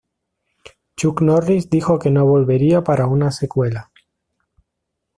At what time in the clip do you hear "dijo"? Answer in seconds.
1.69-1.99